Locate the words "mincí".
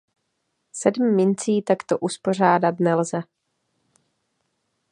1.15-1.61